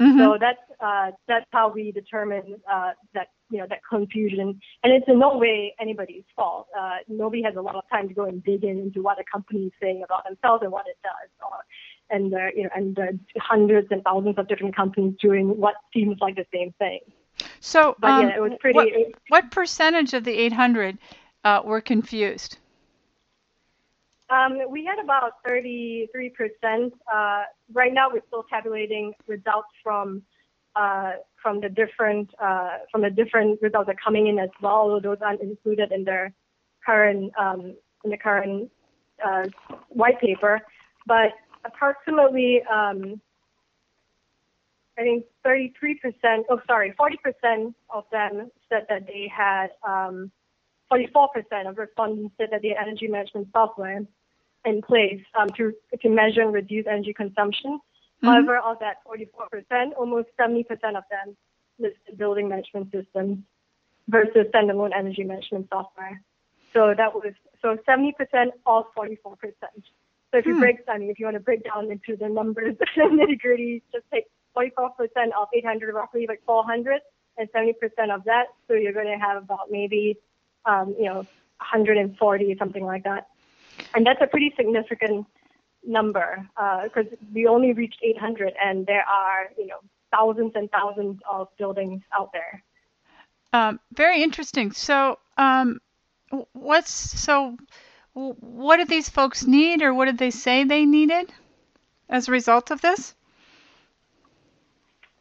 Mm-hmm. 0.00 0.18
So 0.18 0.38
that's 0.40 0.58
uh, 0.80 1.10
that's 1.28 1.46
how 1.52 1.68
we 1.68 1.92
determine 1.92 2.56
uh, 2.70 2.92
that 3.14 3.28
you 3.50 3.58
know 3.58 3.66
that 3.68 3.80
confusion, 3.88 4.60
and 4.82 4.92
it's 4.92 5.06
in 5.06 5.18
no 5.20 5.36
way 5.36 5.76
anybody's 5.78 6.24
fault. 6.34 6.66
Uh, 6.76 6.96
nobody 7.06 7.42
has 7.42 7.54
a 7.56 7.60
lot 7.60 7.76
of 7.76 7.84
time 7.88 8.08
to 8.08 8.14
go 8.14 8.24
and 8.24 8.42
dig 8.42 8.64
in 8.64 8.78
into 8.78 9.00
what 9.00 9.20
a 9.20 9.24
company 9.30 9.66
is 9.66 9.72
saying 9.80 10.02
about 10.02 10.24
themselves 10.24 10.62
and 10.62 10.72
what 10.72 10.86
it 10.88 10.96
does, 11.04 11.30
or, 11.40 11.58
and 12.10 12.34
uh, 12.34 12.46
you 12.56 12.64
know, 12.64 12.70
and 12.74 12.98
uh, 12.98 13.02
hundreds 13.38 13.88
and 13.92 14.02
thousands 14.02 14.38
of 14.38 14.48
different 14.48 14.74
companies 14.74 15.14
doing 15.20 15.56
what 15.56 15.74
seems 15.94 16.16
like 16.20 16.34
the 16.34 16.46
same 16.52 16.74
thing. 16.80 17.00
So, 17.60 17.96
but 18.00 18.10
um, 18.10 18.28
yeah, 18.28 18.36
it 18.36 18.40
was 18.40 18.52
pretty. 18.60 18.76
What, 18.76 18.88
what 19.28 19.50
percentage 19.50 20.14
of 20.14 20.24
the 20.24 20.32
800 20.32 20.98
uh, 21.44 21.62
were 21.64 21.80
confused? 21.80 22.58
Um, 24.30 24.58
we 24.70 24.84
had 24.84 24.98
about 24.98 25.42
33%. 25.46 26.06
Uh, 27.12 27.42
right 27.72 27.92
now, 27.92 28.08
we're 28.10 28.22
still 28.28 28.44
tabulating 28.48 29.12
results 29.26 29.68
from 29.82 30.22
uh, 30.74 31.12
from 31.42 31.60
the 31.60 31.68
different 31.68 32.30
uh, 32.40 32.78
from 32.90 33.02
the 33.02 33.10
different 33.10 33.60
results 33.60 33.88
that 33.88 33.96
are 33.96 34.00
coming 34.02 34.28
in 34.28 34.38
as 34.38 34.48
well, 34.62 34.72
although 34.72 35.00
those 35.00 35.18
aren't 35.20 35.42
included 35.42 35.92
in 35.92 36.04
their 36.04 36.32
current 36.84 37.30
um, 37.38 37.74
in 38.04 38.10
the 38.10 38.16
current 38.16 38.70
uh, 39.22 39.44
white 39.90 40.18
paper. 40.18 40.60
But 41.06 41.32
approximately, 41.64 42.62
um, 42.72 43.20
I 44.98 45.02
think 45.02 45.24
33%. 45.44 46.44
Oh, 46.50 46.60
sorry, 46.66 46.94
40% 47.00 47.74
of 47.90 48.04
them 48.12 48.50
said 48.68 48.86
that 48.88 49.06
they 49.06 49.30
had. 49.34 49.68
44% 49.82 50.28
um, 50.94 51.66
of 51.66 51.78
respondents 51.78 52.34
said 52.38 52.48
that 52.52 52.62
they 52.62 52.68
had 52.68 52.86
energy 52.86 53.08
management 53.08 53.48
software 53.52 54.02
in 54.64 54.82
place 54.82 55.20
um, 55.38 55.48
to, 55.50 55.72
to 56.00 56.08
measure 56.08 56.42
and 56.42 56.52
reduce 56.52 56.86
energy 56.86 57.12
consumption. 57.12 57.80
Mm-hmm. 58.22 58.26
However, 58.26 58.58
of 58.58 58.78
that 58.80 58.98
44%, 59.06 59.92
almost 59.96 60.28
70% 60.38 60.66
of 60.70 61.04
them 61.10 61.36
listed 61.78 62.18
building 62.18 62.48
management 62.48 62.92
systems 62.92 63.38
versus 64.08 64.46
standalone 64.54 64.90
energy 64.96 65.24
management 65.24 65.68
software. 65.70 66.20
So 66.72 66.94
that 66.96 67.14
was 67.14 67.32
so 67.60 67.76
70% 67.88 68.12
of 68.66 68.84
44%. 68.96 69.14
So 70.32 70.38
if 70.38 70.46
you 70.46 70.54
hmm. 70.54 70.60
break, 70.60 70.76
I 70.88 70.98
mean, 70.98 71.10
if 71.10 71.18
you 71.18 71.26
want 71.26 71.36
to 71.36 71.40
break 71.40 71.62
down 71.64 71.90
into 71.90 72.16
the 72.16 72.28
numbers, 72.28 72.76
the 72.96 73.02
nitty 73.02 73.38
gritty, 73.38 73.82
just 73.92 74.04
take 74.12 74.24
44% 74.56 74.90
of 75.38 75.48
800, 75.54 75.94
roughly 75.94 76.26
like 76.28 76.42
400, 76.46 77.00
and 77.38 77.48
70% 77.52 77.74
of 78.14 78.24
that. 78.24 78.46
So 78.68 78.74
you're 78.74 78.92
going 78.92 79.06
to 79.06 79.18
have 79.18 79.42
about 79.42 79.70
maybe, 79.70 80.18
um, 80.66 80.94
you 80.98 81.06
know, 81.06 81.26
140, 81.58 82.56
something 82.58 82.84
like 82.84 83.04
that. 83.04 83.28
And 83.94 84.06
that's 84.06 84.20
a 84.20 84.26
pretty 84.26 84.52
significant 84.56 85.26
number 85.84 86.46
because 86.84 87.06
uh, 87.12 87.16
we 87.32 87.46
only 87.46 87.72
reached 87.72 87.98
800 88.02 88.52
and 88.62 88.86
there 88.86 89.04
are, 89.08 89.50
you 89.56 89.66
know, 89.66 89.78
thousands 90.12 90.52
and 90.54 90.70
thousands 90.70 91.20
of 91.30 91.48
buildings 91.56 92.02
out 92.12 92.30
there. 92.32 92.62
Um, 93.52 93.80
very 93.92 94.22
interesting. 94.22 94.72
So, 94.72 95.18
um, 95.36 95.80
what's 96.52 96.92
so? 96.92 97.56
What 98.14 98.76
did 98.76 98.88
these 98.88 99.08
folks 99.08 99.46
need, 99.46 99.82
or 99.82 99.94
what 99.94 100.04
did 100.04 100.18
they 100.18 100.30
say 100.30 100.64
they 100.64 100.84
needed 100.84 101.32
as 102.08 102.28
a 102.28 102.32
result 102.32 102.70
of 102.70 102.82
this? 102.82 103.14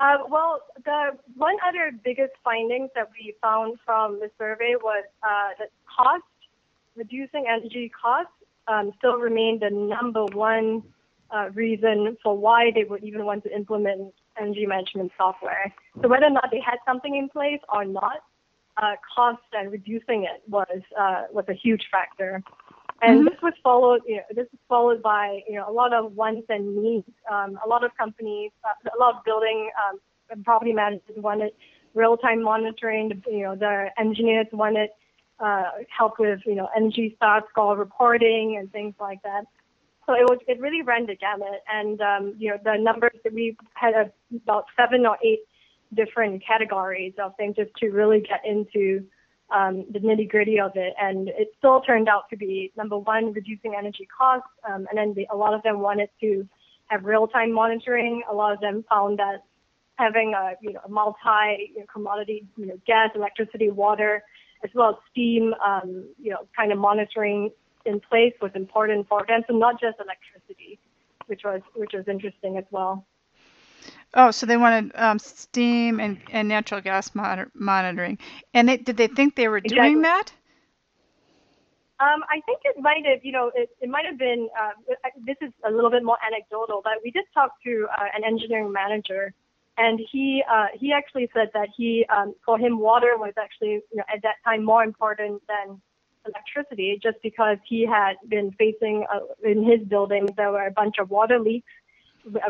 Uh, 0.02 0.18
well, 0.30 0.62
the 0.84 1.12
one 1.36 1.56
other 1.68 1.92
biggest 2.04 2.34
findings 2.44 2.90
that 2.96 3.08
we 3.12 3.36
found 3.40 3.78
from 3.86 4.20
the 4.20 4.32
survey 4.40 4.74
was 4.82 5.04
uh, 5.22 5.50
that 5.60 5.70
cost, 5.86 6.24
reducing 6.96 7.46
energy 7.48 7.92
costs, 8.02 8.34
um, 8.68 8.92
still 8.98 9.18
remained 9.18 9.62
the 9.62 9.70
number 9.70 10.26
one 10.26 10.82
uh, 11.30 11.50
reason 11.54 12.18
for 12.24 12.36
why 12.36 12.72
they 12.74 12.84
would 12.84 13.04
even 13.04 13.26
want 13.26 13.44
to 13.44 13.56
implement 13.56 14.12
energy 14.40 14.66
management 14.66 15.12
software. 15.18 15.72
So 16.02 16.08
whether 16.08 16.26
or 16.26 16.32
not 16.32 16.50
they 16.52 16.62
had 16.62 16.78
something 16.84 17.16
in 17.16 17.30
place 17.30 17.60
or 17.72 17.86
not, 17.86 18.24
uh, 18.78 18.96
cost 19.16 19.44
and 19.54 19.72
reducing 19.72 20.24
it 20.24 20.42
was 20.48 20.82
uh, 21.00 21.24
was 21.32 21.46
a 21.48 21.54
huge 21.54 21.84
factor. 21.92 22.42
And 23.02 23.20
mm-hmm. 23.20 23.30
this 23.30 23.42
was 23.42 23.54
followed, 23.64 24.02
you 24.06 24.18
know, 24.18 24.24
this 24.30 24.48
was 24.52 24.60
followed 24.70 25.02
by, 25.02 25.42
you 25.48 25.56
know, 25.56 25.68
a 25.68 25.74
lot 25.74 25.92
of 25.94 26.16
wants 26.16 26.46
and 26.50 26.84
needs. 26.84 27.08
Um, 27.32 27.60
a 27.66 27.68
lot 27.68 27.84
of 27.84 27.92
companies, 27.98 28.52
uh, 28.64 28.90
a 28.96 29.00
lot 29.00 29.16
of 29.16 29.24
building 29.24 29.72
um, 29.84 30.44
property 30.44 30.72
managers 30.72 31.18
wanted 31.18 31.54
real-time 31.96 32.44
monitoring. 32.44 33.24
You 33.28 33.44
know, 33.44 33.56
the 33.56 33.88
engineers 33.98 34.48
wanted 34.52 34.90
uh, 35.40 35.64
help 35.96 36.20
with, 36.20 36.42
you 36.46 36.56
know, 36.56 36.70
energy 36.76 37.14
star 37.18 37.44
call 37.56 37.76
reporting 37.76 38.58
and 38.60 38.72
things 38.72 38.94
like 39.00 39.22
that. 39.24 39.46
So 40.06 40.14
it 40.14 40.26
was, 40.30 40.40
it 40.48 40.60
really 40.60 40.84
ran 40.84 41.08
the 41.08 41.16
gamut. 41.16 41.62
And, 41.72 42.02
um, 42.02 42.36
you 42.38 42.50
know, 42.50 42.58
the 42.64 42.78
numbers 42.78 43.18
that 43.24 43.34
we 43.34 43.58
had 43.74 44.12
about 44.44 44.66
seven 44.78 45.06
or 45.06 45.18
eight 45.24 45.40
different 45.94 46.44
categories 46.46 47.14
of 47.22 47.36
things 47.36 47.56
just 47.56 47.72
to 47.78 47.90
really 47.90 48.22
get 48.22 48.42
into 48.46 49.06
um, 49.52 49.86
the 49.92 50.00
nitty 50.00 50.30
gritty 50.30 50.60
of 50.60 50.72
it. 50.76 50.94
And 51.00 51.30
it 51.30 51.54
still 51.58 51.82
turned 51.82 52.08
out 52.08 52.30
to 52.30 52.38
be 52.38 52.72
number 52.78 52.98
one, 52.98 53.34
reducing 53.34 53.76
energy 53.78 54.08
costs. 54.16 54.50
Um, 54.68 54.88
and 54.90 54.98
then 54.98 55.14
the, 55.14 55.28
a 55.32 55.36
lot 55.36 55.54
of 55.54 55.64
them 55.64 55.80
wanted 55.80 56.10
to 56.22 56.48
have 56.88 57.06
real 57.06 57.28
time 57.28 57.52
monitoring. 57.52 58.24
A 58.30 58.34
lot 58.34 58.54
of 58.54 58.60
them 58.60 58.84
found 58.90 59.20
that 59.20 59.44
having 59.96 60.34
a, 60.34 60.54
you 60.62 60.74
know, 60.74 60.80
a 60.86 60.90
multi 60.90 61.72
you 61.74 61.80
know, 61.80 61.86
commodity, 61.92 62.46
you 62.58 62.66
know, 62.66 62.80
gas, 62.88 63.10
electricity, 63.16 63.70
water, 63.70 64.24
as 64.64 64.70
well 64.74 64.90
as 64.92 64.96
steam, 65.12 65.54
um, 65.66 66.06
you 66.22 66.32
know, 66.32 66.48
kind 66.56 66.72
of 66.72 66.78
monitoring 66.78 67.52
in 67.86 68.00
place 68.00 68.34
was 68.42 68.52
important 68.56 69.08
for 69.08 69.26
them. 69.28 69.42
So 69.48 69.56
not 69.56 69.80
just 69.80 69.98
electricity, 70.00 70.80
which 71.28 71.42
was, 71.44 71.62
which 71.76 71.92
was 71.94 72.06
interesting 72.08 72.58
as 72.58 72.66
well. 72.72 73.06
Oh, 74.14 74.32
so 74.32 74.46
they 74.46 74.58
wanted 74.58 74.92
um, 74.96 75.20
steam 75.20 76.00
and, 76.00 76.20
and 76.32 76.48
natural 76.48 76.82
gas 76.82 77.16
monitor- 77.16 77.52
monitoring. 77.54 78.18
And 78.54 78.68
they, 78.68 78.78
did 78.78 78.98
they 78.98 79.08
think 79.08 79.36
they 79.36 79.48
were 79.48 79.62
exactly. 79.62 79.90
doing 79.90 80.02
that? 80.02 80.34
Um, 82.02 82.24
I 82.30 82.42
think 82.48 82.60
it 82.64 82.78
might 82.80 83.06
have, 83.06 83.20
you 83.24 83.32
know, 83.32 83.52
it, 83.54 83.70
it 83.80 83.88
might 83.88 84.06
have 84.06 84.18
been, 84.18 84.50
uh, 84.60 84.72
this 85.24 85.38
is 85.40 85.52
a 85.64 85.70
little 85.72 85.92
bit 85.92 86.04
more 86.04 86.18
anecdotal, 86.26 86.82
but 86.84 86.94
we 87.04 87.12
did 87.12 87.26
talk 87.34 87.52
to 87.64 87.88
uh, 87.96 88.06
an 88.16 88.24
engineering 88.24 88.72
manager, 88.72 89.34
and 89.78 90.00
he 90.12 90.44
uh, 90.52 90.66
he 90.74 90.92
actually 90.92 91.30
said 91.34 91.50
that 91.54 91.70
he, 91.78 92.06
um, 92.10 92.34
for 92.44 92.58
him, 92.58 92.80
water 92.80 93.14
was 93.18 93.34
actually, 93.38 93.82
you 93.92 93.98
know, 93.98 94.04
at 94.14 94.22
that 94.24 94.36
time 94.44 94.66
more 94.66 94.84
important 94.84 95.42
than 95.48 95.80
electricity, 96.26 97.00
just 97.02 97.18
because 97.22 97.58
he 97.68 97.86
had 97.86 98.16
been 98.28 98.52
facing, 98.58 99.06
uh, 99.14 99.20
in 99.44 99.64
his 99.64 99.88
building, 99.88 100.28
there 100.38 100.52
were 100.52 100.66
a 100.66 100.72
bunch 100.72 100.96
of 101.00 101.10
water 101.12 101.40
leaks 101.40 101.72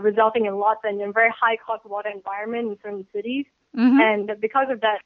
resulting 0.01 0.45
in 0.45 0.55
lots 0.55 0.81
and 0.83 1.01
in 1.01 1.13
very 1.13 1.29
high 1.29 1.57
cost 1.57 1.85
water 1.85 2.09
environment 2.13 2.69
in 2.71 2.77
certain 2.83 3.07
cities. 3.13 3.45
Mm-hmm. 3.77 3.99
And 3.99 4.41
because 4.41 4.67
of 4.69 4.81
that, 4.81 4.99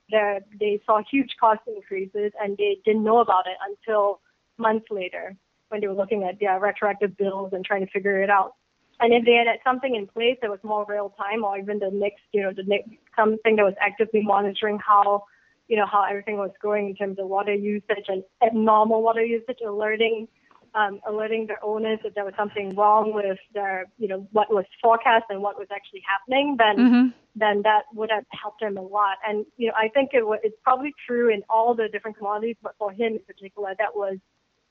they 0.59 0.81
saw 0.85 1.01
huge 1.09 1.35
cost 1.39 1.61
increases 1.67 2.31
and 2.41 2.57
they 2.57 2.77
didn't 2.83 3.03
know 3.03 3.19
about 3.19 3.45
it 3.45 3.57
until 3.67 4.21
months 4.57 4.87
later 4.89 5.35
when 5.69 5.81
they 5.81 5.87
were 5.87 5.93
looking 5.93 6.23
at 6.23 6.39
their 6.39 6.59
retroactive 6.59 7.17
bills 7.17 7.51
and 7.53 7.63
trying 7.63 7.85
to 7.85 7.91
figure 7.91 8.21
it 8.21 8.29
out. 8.29 8.55
And 8.99 9.13
if 9.13 9.25
they 9.25 9.33
had 9.33 9.47
something 9.63 9.93
in 9.93 10.07
place 10.07 10.37
that 10.41 10.49
was 10.49 10.59
more 10.63 10.85
real 10.87 11.13
time 11.17 11.43
or 11.43 11.57
even 11.57 11.79
the 11.79 11.89
next, 11.91 12.21
you 12.31 12.41
know, 12.41 12.53
the 12.55 12.63
next, 12.63 12.89
something 13.15 13.57
that 13.57 13.63
was 13.63 13.73
actively 13.79 14.21
monitoring 14.23 14.79
how, 14.79 15.25
you 15.67 15.75
know, 15.75 15.85
how 15.85 16.05
everything 16.09 16.37
was 16.37 16.51
going 16.61 16.89
in 16.89 16.95
terms 16.95 17.19
of 17.19 17.27
water 17.27 17.53
usage 17.53 18.05
and 18.07 18.23
abnormal 18.45 19.01
water 19.01 19.23
usage, 19.23 19.57
alerting 19.65 20.27
um, 20.75 20.99
alerting 21.07 21.47
their 21.47 21.63
owners 21.63 21.99
that 22.03 22.15
there 22.15 22.25
was 22.25 22.33
something 22.37 22.75
wrong 22.75 23.13
with 23.13 23.39
their, 23.53 23.85
you 23.97 24.09
know, 24.09 24.27
what 24.33 24.53
was 24.53 24.65
forecast 24.81 25.23
and 25.29 25.41
what 25.41 25.57
was 25.57 25.67
actually 25.73 26.03
happening, 26.05 26.57
then 26.59 26.77
mm-hmm. 26.77 27.07
then 27.35 27.61
that 27.63 27.83
would 27.93 28.11
have 28.11 28.25
helped 28.31 28.61
him 28.61 28.77
a 28.77 28.81
lot. 28.81 29.17
And 29.25 29.45
you 29.55 29.67
know, 29.67 29.73
I 29.77 29.87
think 29.87 30.11
it 30.13 30.27
was, 30.27 30.39
it's 30.43 30.57
probably 30.63 30.93
true 31.07 31.29
in 31.29 31.43
all 31.49 31.73
the 31.73 31.87
different 31.87 32.17
commodities, 32.17 32.57
but 32.61 32.75
for 32.77 32.91
him 32.91 33.13
in 33.13 33.19
particular, 33.19 33.73
that 33.79 33.95
was 33.95 34.17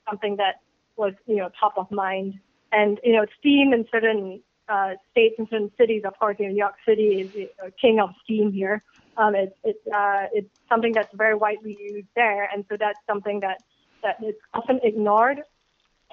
something 0.07 0.37
that 0.37 0.61
was 0.95 1.13
you 1.25 1.37
know 1.37 1.49
top 1.59 1.73
of 1.75 1.89
mind. 1.91 2.35
And 2.71 2.99
you 3.03 3.13
know, 3.13 3.25
steam 3.39 3.73
in 3.73 3.87
certain 3.91 4.43
uh, 4.69 4.93
states 5.09 5.35
and 5.39 5.47
certain 5.49 5.71
cities, 5.75 6.03
of 6.05 6.17
course, 6.19 6.37
you 6.39 6.45
know, 6.45 6.51
New 6.51 6.57
York 6.59 6.75
City 6.87 7.21
is 7.21 7.33
you 7.33 7.49
know, 7.59 7.71
king 7.81 7.99
of 7.99 8.11
steam 8.23 8.51
here. 8.51 8.83
Um, 9.17 9.33
it's 9.33 9.55
it's 9.63 9.87
uh, 9.87 10.27
it's 10.33 10.59
something 10.69 10.91
that's 10.93 11.13
very 11.15 11.33
widely 11.33 11.75
used 11.79 12.07
there, 12.15 12.47
and 12.53 12.63
so 12.69 12.77
that's 12.77 12.99
something 13.07 13.39
that 13.39 13.63
that 14.03 14.23
is 14.23 14.35
often 14.53 14.79
ignored 14.83 15.41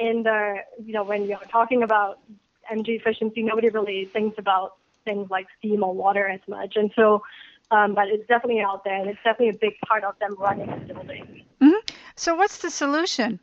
in 0.09 0.23
the, 0.25 0.57
you 0.85 0.93
know, 0.93 1.05
when 1.05 1.27
you're 1.27 1.49
talking 1.51 1.83
about 1.83 2.19
energy 2.71 2.93
efficiency, 2.93 3.43
nobody 3.43 3.69
really 3.69 4.05
thinks 4.07 4.39
about 4.39 4.77
things 5.05 5.31
like 5.31 5.47
steam 5.59 5.83
or 5.83 5.95
water 5.95 6.27
as 6.29 6.41
much. 6.49 6.73
And 6.77 6.91
so, 6.97 7.23
um, 7.71 7.95
but 7.95 8.09
it's 8.09 8.27
definitely 8.27 8.61
out 8.61 8.85
there, 8.85 8.99
and 9.01 9.09
it's 9.09 9.23
definitely 9.25 9.51
a 9.51 9.59
big 9.59 9.75
part 9.89 10.05
of 10.05 10.15
them 10.19 10.35
running 10.39 10.67
the 10.67 10.95
building. 10.95 11.45
Mm-hmm. 11.61 11.95
So, 12.17 12.35
what's 12.35 12.59
the 12.59 12.71
solution? 12.71 13.41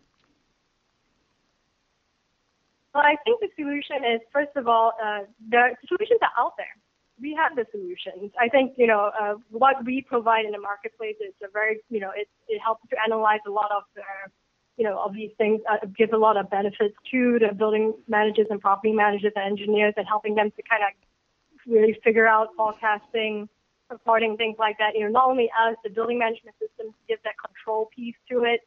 Well, 2.93 3.03
I 3.03 3.15
think 3.23 3.39
the 3.39 3.49
solution 3.55 3.97
is, 4.13 4.19
first 4.33 4.55
of 4.55 4.67
all, 4.67 4.93
uh, 5.03 5.21
the 5.49 5.75
solutions 5.87 6.19
are 6.21 6.35
out 6.43 6.53
there. 6.57 6.75
We 7.21 7.33
have 7.35 7.55
the 7.55 7.65
solutions. 7.71 8.31
I 8.39 8.49
think, 8.49 8.73
you 8.77 8.87
know, 8.87 9.11
uh, 9.19 9.35
what 9.51 9.83
we 9.85 10.01
provide 10.01 10.45
in 10.45 10.51
the 10.51 10.59
marketplace 10.59 11.17
is 11.19 11.33
a 11.43 11.49
very, 11.51 11.79
you 11.89 11.99
know, 11.99 12.11
it, 12.15 12.27
it 12.47 12.59
helps 12.59 12.87
to 12.89 12.95
analyze 13.03 13.41
a 13.47 13.51
lot 13.51 13.71
of 13.71 13.83
the 13.95 14.01
you 14.79 14.85
know, 14.85 14.97
of 15.03 15.13
these 15.13 15.31
things 15.37 15.59
uh, 15.69 15.85
gives 15.97 16.13
a 16.13 16.17
lot 16.17 16.37
of 16.37 16.49
benefits 16.49 16.95
to 17.11 17.37
the 17.37 17.53
building 17.53 17.93
managers 18.07 18.47
and 18.49 18.61
property 18.61 18.93
managers 18.93 19.33
and 19.35 19.45
engineers 19.45 19.93
and 19.97 20.07
helping 20.07 20.35
them 20.35 20.49
to 20.51 20.63
kind 20.63 20.81
of 20.83 20.91
really 21.67 21.99
figure 22.01 22.25
out 22.25 22.47
forecasting, 22.55 23.49
reporting, 23.89 24.37
things 24.37 24.55
like 24.57 24.77
that. 24.77 24.95
You 24.95 25.03
know, 25.03 25.11
not 25.11 25.27
only 25.27 25.51
as 25.67 25.75
the 25.83 25.89
building 25.89 26.17
management 26.17 26.55
system 26.61 26.95
gives 27.09 27.21
that 27.25 27.35
control 27.45 27.89
piece 27.93 28.15
to 28.31 28.45
it 28.45 28.61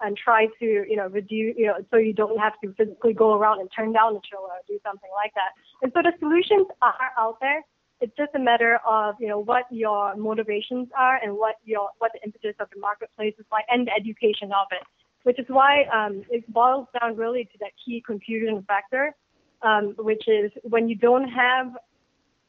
and 0.00 0.16
try 0.16 0.46
to, 0.58 0.64
you 0.88 0.96
know, 0.96 1.08
reduce, 1.08 1.54
you 1.58 1.66
know, 1.66 1.84
so 1.90 1.98
you 1.98 2.14
don't 2.14 2.38
have 2.38 2.54
to 2.64 2.72
physically 2.72 3.12
go 3.12 3.34
around 3.34 3.60
and 3.60 3.68
turn 3.76 3.92
down 3.92 4.14
the 4.14 4.20
chiller 4.24 4.48
or 4.48 4.64
do 4.66 4.78
something 4.82 5.10
like 5.14 5.34
that. 5.34 5.52
And 5.82 5.92
so 5.92 6.00
the 6.00 6.16
solutions 6.18 6.66
are 6.80 7.12
out 7.18 7.36
there. 7.42 7.60
It's 8.00 8.16
just 8.16 8.30
a 8.34 8.38
matter 8.38 8.80
of, 8.88 9.16
you 9.20 9.28
know, 9.28 9.40
what 9.40 9.64
your 9.70 10.16
motivations 10.16 10.88
are 10.96 11.20
and 11.22 11.36
what 11.36 11.56
your, 11.64 11.90
what 11.98 12.12
the 12.14 12.24
impetus 12.24 12.54
of 12.58 12.68
the 12.72 12.80
marketplace 12.80 13.34
is 13.38 13.44
like 13.52 13.66
and 13.68 13.86
the 13.86 13.92
education 13.92 14.48
of 14.52 14.68
it 14.70 14.86
which 15.24 15.38
is 15.38 15.46
why 15.48 15.84
um, 15.84 16.22
it 16.30 16.50
boils 16.52 16.86
down 16.98 17.16
really 17.16 17.44
to 17.44 17.58
that 17.60 17.72
key 17.84 18.02
confusion 18.06 18.64
factor, 18.66 19.14
um, 19.62 19.94
which 19.98 20.24
is 20.28 20.50
when 20.62 20.88
you 20.88 20.94
don't 20.94 21.28
have 21.28 21.72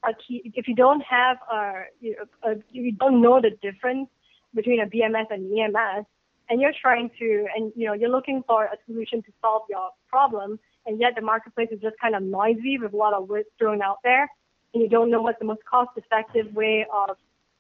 a 0.04 0.14
key, 0.14 0.52
if 0.56 0.68
you 0.68 0.76
don't 0.76 1.02
have 1.02 1.38
a, 1.52 1.84
you, 2.00 2.16
a, 2.44 2.56
you 2.72 2.92
don't 2.94 3.22
know 3.22 3.42
the 3.42 3.52
difference 3.62 4.10
between 4.54 4.82
a 4.82 4.86
BMS 4.86 5.26
and 5.30 5.52
EMS, 5.52 6.06
and 6.50 6.60
you're 6.60 6.74
trying 6.82 7.10
to, 7.20 7.48
and 7.56 7.72
you 7.76 7.86
know, 7.86 7.94
you're 7.94 8.10
looking 8.10 8.44
for 8.48 8.66
a 8.66 8.78
solution 8.88 9.22
to 9.24 9.32
solve 9.42 9.64
your 9.70 9.90
problem, 10.08 10.60
and 10.86 11.00
yet 11.00 11.14
the 11.16 11.22
marketplace 11.22 11.70
is 11.72 11.80
just 11.82 11.96
kind 12.02 12.16
of 12.16 12.24
noisy 12.24 12.78
with 12.80 12.94
a 12.94 12.98
lot 12.98 13.14
of 13.14 13.28
words 13.28 13.48
thrown 13.58 13.82
out 13.82 13.98
there, 14.04 14.28
and 14.74 14.82
you 14.82 14.90
don't 14.90 15.12
know 15.12 15.22
what's 15.22 15.40
the 15.40 15.46
most 15.46 15.64
cost-effective 15.66 16.54
way 16.54 16.86
of 16.94 17.18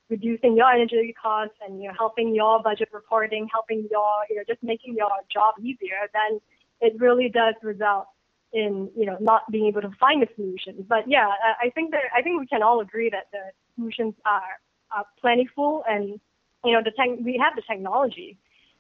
reducing 0.10 0.58
your 0.58 0.72
energy 0.72 1.13
costs 1.22 1.56
and 1.66 1.82
you 1.82 1.88
know 1.88 1.94
helping 1.98 2.34
your 2.34 2.62
budget 2.62 2.89
reporting, 2.92 3.48
helping 3.51 3.88
your 3.92 4.12
you 4.30 4.36
know 4.38 4.44
just 4.48 4.62
making 4.63 4.96
your 4.96 5.10
job 5.32 5.56
easier, 5.60 6.10
then 6.13 6.39
it 6.82 7.00
really 7.00 7.30
does 7.30 7.56
result 7.62 8.08
in 8.54 8.89
you 8.96 9.06
know 9.06 9.18
not 9.20 9.50
being 9.51 9.68
able 9.68 9.82
to 9.82 9.92
find 10.00 10.24
a 10.24 10.28
solution. 10.36 10.86
But 10.88 11.08
yeah, 11.08 11.30
I 11.62 11.70
think 11.70 11.92
that 11.92 12.04
I 12.16 12.22
think 12.22 12.39
we 12.39 12.48
can 12.48 12.63
all 12.63 12.82
agree 12.82 13.10
that 13.10 13.28
the 13.32 13.51
solutions 13.75 14.16
are, 14.25 14.60
are 14.96 15.06
plentiful 15.22 15.84
and 15.88 16.20
you 16.66 16.74
know 16.74 16.82
the 16.84 16.92
tech, 16.92 17.10
we 17.24 17.42
have 17.44 17.56
the 17.56 17.63
technology 17.70 18.38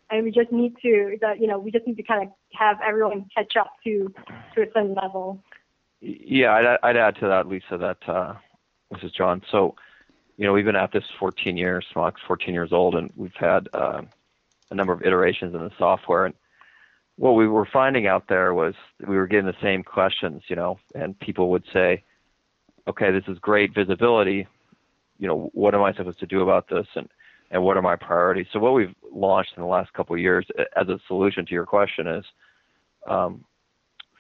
and 0.09 0.23
we 0.23 0.31
just 0.31 0.51
need 0.51 0.75
to 0.81 1.17
that 1.21 1.39
you 1.39 1.47
know 1.47 1.59
we 1.59 1.71
just 1.71 1.85
need 1.85 1.97
to 1.97 2.03
kind 2.03 2.23
of 2.23 2.29
have 2.53 2.77
everyone 2.85 3.25
catch 3.35 3.55
up 3.59 3.71
to 3.83 4.11
to 4.55 4.61
a 4.61 4.65
certain 4.73 4.95
level. 4.95 5.43
Yeah, 6.01 6.53
I'd, 6.53 6.77
I'd 6.81 6.97
add 6.97 7.15
to 7.17 7.27
that, 7.27 7.47
Lisa. 7.47 7.77
That 7.77 7.97
uh, 8.07 8.35
this 8.91 9.03
is 9.03 9.11
John. 9.11 9.41
So 9.51 9.75
you 10.39 10.45
know, 10.45 10.53
we've 10.53 10.63
been 10.63 10.77
at 10.77 10.93
this 10.93 11.03
14 11.19 11.57
years. 11.57 11.85
Smolac's 11.93 12.21
14 12.25 12.53
years 12.53 12.71
old, 12.71 12.95
and 12.95 13.11
we've 13.17 13.35
had 13.37 13.67
uh, 13.73 14.01
a 14.71 14.75
number 14.75 14.93
of 14.93 15.01
iterations 15.01 15.53
in 15.53 15.59
the 15.59 15.71
software. 15.77 16.25
And 16.25 16.33
what 17.17 17.33
we 17.33 17.45
were 17.45 17.67
finding 17.71 18.07
out 18.07 18.29
there 18.29 18.53
was 18.53 18.73
we 19.05 19.17
were 19.17 19.27
getting 19.27 19.47
the 19.47 19.61
same 19.61 19.83
questions, 19.83 20.43
you 20.47 20.55
know, 20.55 20.79
and 20.95 21.19
people 21.19 21.49
would 21.49 21.65
say, 21.73 22.03
"Okay, 22.87 23.11
this 23.11 23.25
is 23.27 23.37
great 23.39 23.75
visibility. 23.75 24.47
You 25.19 25.27
know, 25.27 25.49
what 25.53 25.75
am 25.75 25.83
I 25.83 25.93
supposed 25.93 26.19
to 26.19 26.25
do 26.25 26.41
about 26.41 26.69
this?" 26.69 26.87
And 26.95 27.09
and 27.51 27.61
what 27.61 27.75
are 27.75 27.81
my 27.81 27.97
priorities. 27.97 28.47
So 28.53 28.59
what 28.59 28.73
we've 28.73 28.95
launched 29.11 29.55
in 29.57 29.61
the 29.61 29.67
last 29.67 29.91
couple 29.91 30.15
of 30.15 30.21
years 30.21 30.47
as 30.77 30.87
a 30.87 30.99
solution 31.07 31.45
to 31.47 31.51
your 31.51 31.65
question 31.65 32.07
is 32.07 32.23
um, 33.07 33.43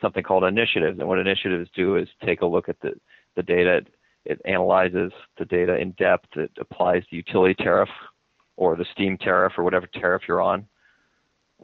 something 0.01 0.23
called 0.23 0.43
initiatives. 0.43 0.99
And 0.99 1.07
what 1.07 1.19
initiatives 1.19 1.69
do 1.73 1.95
is 1.95 2.09
take 2.25 2.41
a 2.41 2.45
look 2.45 2.67
at 2.67 2.81
the, 2.81 2.95
the 3.35 3.43
data. 3.43 3.85
It 4.29 4.39
analyzes 4.45 5.11
the 5.39 5.45
data 5.45 5.75
in 5.77 5.91
depth. 5.93 6.37
It 6.37 6.51
applies 6.59 7.03
the 7.09 7.17
utility 7.17 7.55
tariff 7.55 7.89
or 8.57 8.75
the 8.75 8.85
steam 8.91 9.17
tariff 9.17 9.53
or 9.57 9.63
whatever 9.63 9.87
tariff 9.87 10.21
you're 10.27 10.41
on. 10.41 10.67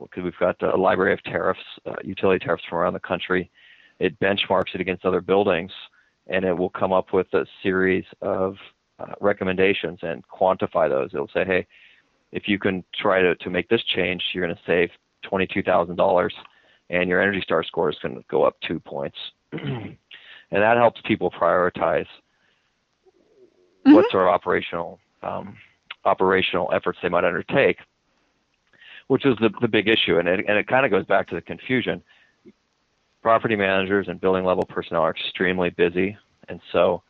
Because 0.01 0.23
we've 0.23 0.39
got 0.39 0.61
a 0.63 0.75
library 0.75 1.13
of 1.13 1.23
tariffs, 1.23 1.59
uh, 1.85 1.93
utility 2.03 2.43
tariffs 2.43 2.63
from 2.67 2.79
around 2.79 2.93
the 2.93 2.99
country. 2.99 3.51
It 3.99 4.19
benchmarks 4.19 4.73
it 4.73 4.81
against 4.81 5.05
other 5.05 5.21
buildings, 5.21 5.71
and 6.27 6.43
it 6.43 6.57
will 6.57 6.71
come 6.71 6.91
up 6.91 7.13
with 7.13 7.27
a 7.33 7.45
series 7.61 8.03
of 8.21 8.55
uh, 8.99 9.13
recommendations 9.21 9.99
and 10.01 10.27
quantify 10.27 10.89
those. 10.89 11.11
It'll 11.13 11.29
say, 11.29 11.45
hey, 11.45 11.67
if 12.31 12.47
you 12.47 12.57
can 12.57 12.83
try 12.99 13.21
to, 13.21 13.35
to 13.35 13.49
make 13.51 13.69
this 13.69 13.83
change, 13.83 14.23
you're 14.33 14.43
going 14.43 14.55
to 14.55 14.61
save 14.65 14.89
$22,000 15.31 16.29
and 16.89 17.09
your 17.09 17.21
Energy 17.21 17.41
Star 17.41 17.63
score 17.63 17.89
is 17.89 17.97
going 18.01 18.15
to 18.15 18.23
go 18.27 18.43
up 18.43 18.57
two 18.67 18.79
points. 18.79 19.17
and 19.51 19.97
that 20.51 20.77
helps 20.77 20.99
people 21.05 21.31
prioritize 21.31 22.07
mm-hmm. 23.85 23.93
what 23.93 24.09
sort 24.11 24.27
of 24.27 24.33
operational 24.33 24.99
um, 25.23 25.55
operational 26.05 26.69
efforts 26.73 26.99
they 27.01 27.09
might 27.09 27.23
undertake, 27.23 27.77
which 29.07 29.25
is 29.25 29.35
the, 29.39 29.49
the 29.61 29.67
big 29.67 29.87
issue. 29.87 30.19
And 30.19 30.27
it, 30.27 30.45
and 30.47 30.57
it 30.57 30.67
kind 30.67 30.85
of 30.85 30.91
goes 30.91 31.05
back 31.05 31.27
to 31.29 31.35
the 31.35 31.41
confusion. 31.41 32.01
Property 33.21 33.55
managers 33.55 34.07
and 34.07 34.21
building 34.21 34.45
level 34.45 34.65
personnel 34.65 35.01
are 35.01 35.11
extremely 35.11 35.71
busy, 35.71 36.15
and 36.47 36.61
so, 36.71 37.01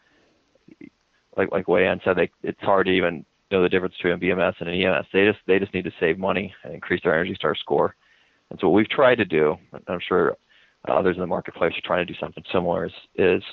like 1.36 1.52
like 1.52 1.68
Wei-An 1.68 2.00
said, 2.06 2.16
they, 2.16 2.30
it's 2.42 2.62
hard 2.62 2.86
to 2.86 2.94
even 2.94 3.26
know 3.52 3.62
the 3.62 3.68
difference 3.68 3.96
between 3.98 4.14
a 4.14 4.18
BMS 4.18 4.54
and 4.60 4.70
an 4.70 4.82
EMS. 4.82 5.08
They 5.12 5.26
just 5.26 5.40
they 5.46 5.60
just 5.60 5.74
need 5.74 5.84
to 5.84 5.92
save 6.00 6.18
money 6.18 6.54
and 6.64 6.74
increase 6.74 7.02
their 7.04 7.14
Energy 7.14 7.36
Star 7.36 7.54
score. 7.54 7.96
And 8.50 8.60
so 8.60 8.70
what 8.70 8.78
we've 8.78 8.90
tried 8.90 9.16
to 9.16 9.26
do, 9.26 9.58
I'm 9.88 10.00
sure 10.00 10.38
others 10.88 11.16
in 11.16 11.22
the 11.22 11.28
marketplace 11.28 11.74
are 11.76 11.82
trying 11.88 12.06
to 12.06 12.14
do 12.14 12.18
something 12.20 12.44
similar, 12.52 12.86
is, 12.86 12.94
is 13.16 13.44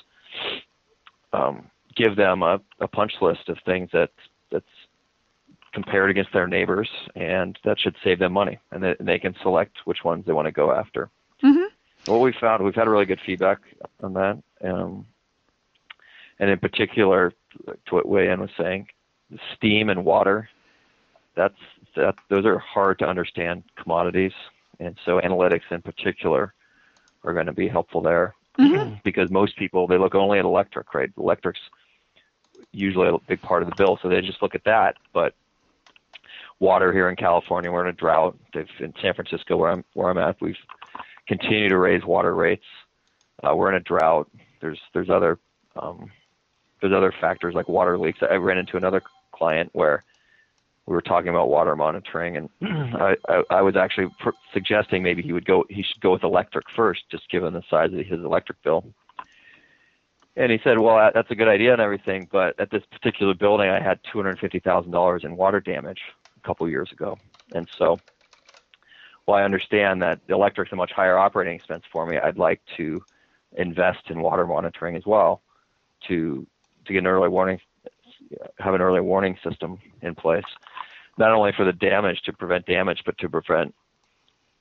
um, 1.33 1.69
give 1.95 2.15
them 2.15 2.43
a, 2.43 2.59
a 2.79 2.87
punch 2.87 3.13
list 3.21 3.49
of 3.49 3.57
things 3.65 3.89
that 3.93 4.11
that's 4.51 4.65
compared 5.73 6.11
against 6.11 6.31
their 6.31 6.47
neighbors, 6.47 6.89
and 7.15 7.57
that 7.63 7.79
should 7.79 7.95
save 8.03 8.19
them 8.19 8.31
money, 8.31 8.59
and 8.71 8.83
they, 8.83 8.95
and 8.99 9.07
they 9.07 9.19
can 9.19 9.35
select 9.41 9.77
which 9.85 10.03
ones 10.03 10.23
they 10.25 10.33
want 10.33 10.45
to 10.45 10.51
go 10.51 10.71
after. 10.71 11.09
Mm-hmm. 11.43 12.11
What 12.11 12.21
we 12.21 12.33
found, 12.39 12.63
we've 12.63 12.75
had 12.75 12.87
really 12.87 13.05
good 13.05 13.21
feedback 13.25 13.59
on 14.01 14.13
that, 14.13 14.41
um, 14.63 15.05
and 16.39 16.49
in 16.49 16.59
particular, 16.59 17.33
to 17.65 17.95
what 17.95 18.07
Wei-An 18.07 18.41
was 18.41 18.51
saying, 18.57 18.87
steam 19.55 19.89
and 19.89 20.05
water. 20.05 20.49
That's 21.35 21.57
that; 21.95 22.15
those 22.29 22.45
are 22.45 22.59
hard 22.59 22.99
to 22.99 23.07
understand 23.07 23.63
commodities, 23.75 24.33
and 24.79 24.97
so 25.05 25.19
analytics 25.19 25.71
in 25.71 25.81
particular 25.81 26.53
are 27.23 27.33
going 27.33 27.45
to 27.45 27.53
be 27.53 27.67
helpful 27.67 28.01
there 28.01 28.35
mm-hmm. 28.59 28.95
because 29.03 29.31
most 29.31 29.57
people 29.57 29.87
they 29.87 29.97
look 29.97 30.15
only 30.15 30.39
at 30.39 30.45
electric, 30.45 30.93
right? 30.93 31.11
Electric's 31.17 31.59
usually 32.73 33.07
a 33.07 33.17
big 33.27 33.41
part 33.41 33.63
of 33.63 33.69
the 33.69 33.75
bill, 33.75 33.97
so 34.01 34.09
they 34.09 34.21
just 34.21 34.41
look 34.41 34.55
at 34.55 34.63
that. 34.65 34.95
But 35.13 35.33
water 36.59 36.91
here 36.91 37.09
in 37.09 37.15
California, 37.15 37.71
we're 37.71 37.83
in 37.83 37.89
a 37.89 37.97
drought. 37.97 38.37
They've, 38.53 38.67
in 38.79 38.93
San 39.01 39.13
Francisco, 39.13 39.55
where 39.57 39.71
I'm 39.71 39.85
where 39.93 40.09
I'm 40.09 40.17
at, 40.17 40.41
we've 40.41 40.57
continued 41.27 41.69
to 41.69 41.77
raise 41.77 42.03
water 42.03 42.33
rates. 42.33 42.65
Uh, 43.43 43.55
we're 43.55 43.69
in 43.69 43.75
a 43.75 43.79
drought. 43.79 44.29
There's 44.61 44.79
there's 44.93 45.09
other 45.09 45.39
um, 45.75 46.11
there's 46.81 46.93
other 46.93 47.13
factors 47.19 47.55
like 47.55 47.69
water 47.69 47.97
leaks. 47.97 48.19
I 48.21 48.35
ran 48.35 48.57
into 48.57 48.77
another 48.77 49.01
client 49.31 49.69
where 49.73 50.03
we 50.85 50.93
were 50.93 51.01
talking 51.01 51.29
about 51.29 51.49
water 51.49 51.75
monitoring, 51.75 52.35
and 52.35 52.49
I, 52.61 53.15
I, 53.29 53.43
I 53.49 53.61
was 53.61 53.75
actually 53.77 54.07
pr- 54.19 54.31
suggesting 54.51 55.01
maybe 55.01 55.21
he 55.21 55.31
would 55.31 55.45
go, 55.45 55.63
he 55.69 55.81
should 55.81 56.01
go 56.01 56.11
with 56.11 56.23
electric 56.23 56.65
first, 56.75 57.03
just 57.09 57.29
given 57.29 57.53
the 57.53 57.63
size 57.69 57.93
of 57.93 57.99
his 57.99 58.19
electric 58.19 58.61
bill. 58.63 58.83
And 60.35 60.51
he 60.51 60.59
said, 60.63 60.79
"Well, 60.79 61.11
that's 61.13 61.29
a 61.29 61.35
good 61.35 61.47
idea 61.47 61.73
and 61.73 61.81
everything, 61.81 62.27
but 62.31 62.59
at 62.59 62.71
this 62.71 62.83
particular 62.91 63.33
building, 63.33 63.69
I 63.69 63.79
had 63.79 63.99
two 64.03 64.17
hundred 64.17 64.39
fifty 64.39 64.59
thousand 64.59 64.91
dollars 64.91 65.23
in 65.23 65.35
water 65.37 65.59
damage 65.59 66.01
a 66.37 66.47
couple 66.47 66.67
years 66.67 66.91
ago, 66.91 67.17
and 67.53 67.67
so, 67.77 67.99
while 69.25 69.39
I 69.39 69.43
understand 69.43 70.01
that 70.01 70.19
the 70.27 70.33
electric's 70.33 70.71
a 70.71 70.75
much 70.75 70.91
higher 70.91 71.17
operating 71.17 71.55
expense 71.55 71.83
for 71.91 72.05
me, 72.05 72.17
I'd 72.17 72.37
like 72.37 72.61
to 72.77 73.03
invest 73.55 74.09
in 74.09 74.21
water 74.21 74.47
monitoring 74.47 74.95
as 74.95 75.05
well, 75.05 75.41
to 76.07 76.47
to 76.85 76.93
get 76.93 76.99
an 76.99 77.07
early 77.07 77.29
warning, 77.29 77.59
have 78.59 78.73
an 78.73 78.81
early 78.81 79.01
warning 79.01 79.37
system 79.43 79.79
in 80.01 80.15
place." 80.15 80.45
not 81.17 81.31
only 81.31 81.51
for 81.51 81.65
the 81.65 81.73
damage 81.73 82.21
to 82.23 82.33
prevent 82.33 82.65
damage, 82.65 83.03
but 83.05 83.17
to 83.19 83.29
prevent 83.29 83.73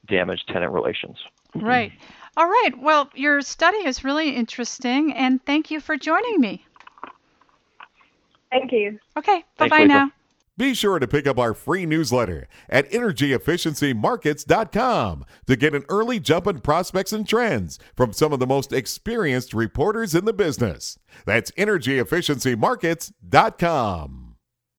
damaged 0.07 0.49
tenant 0.49 0.73
relations. 0.73 1.19
Right. 1.55 1.93
All 2.37 2.47
right. 2.47 2.71
Well, 2.81 3.11
your 3.15 3.43
study 3.43 3.79
is 3.79 4.05
really 4.05 4.35
interesting, 4.35 5.13
and 5.13 5.45
thank 5.45 5.71
you 5.71 5.81
for 5.81 5.97
joining 5.97 6.41
me. 6.41 6.65
Thank 8.51 8.73
you. 8.73 8.99
Okay. 9.17 9.45
Bye 9.59 9.69
bye 9.69 9.85
now. 9.85 10.11
Be 10.59 10.75
sure 10.75 10.99
to 10.99 11.09
pick 11.09 11.27
up 11.27 11.39
our 11.39 11.55
free 11.55 11.87
newsletter 11.87 12.47
at 12.69 12.91
energyefficiencymarkets.com 12.91 15.25
to 15.47 15.57
get 15.57 15.75
an 15.75 15.85
early 15.89 16.21
jump 16.21 16.47
in 16.47 16.61
prospects 16.61 17.11
and 17.13 17.27
trends 17.27 17.79
from 17.97 18.13
some 18.13 18.35
of 18.35 18.39
the 18.39 18.47
most 18.47 18.71
experienced 18.73 19.55
reporters 19.55 20.15
in 20.15 20.27
the 20.27 20.35
business. 20.35 20.99
That's 21.25 21.51
energyefficiencymarkets.com. 21.53 24.22